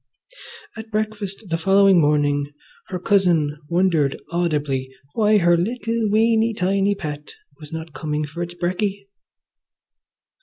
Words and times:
At 0.75 0.89
breakfast 0.89 1.45
the 1.49 1.59
following 1.59 2.01
morning 2.01 2.51
her 2.87 2.97
cousin 2.97 3.59
wondered 3.67 4.19
audibly 4.31 4.89
why 5.13 5.37
her 5.37 5.55
little, 5.55 6.09
weeny, 6.09 6.55
tiny 6.55 6.95
pet 6.95 7.35
was 7.59 7.71
not 7.71 7.93
coming 7.93 8.25
for 8.25 8.41
its 8.41 8.55
brecky. 8.55 9.09